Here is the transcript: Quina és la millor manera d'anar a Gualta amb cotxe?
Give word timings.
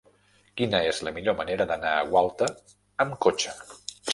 Quina 0.61 0.79
és 0.91 1.01
la 1.07 1.13
millor 1.17 1.37
manera 1.41 1.67
d'anar 1.73 1.93
a 1.99 2.09
Gualta 2.15 2.51
amb 3.07 3.17
cotxe? 3.27 3.55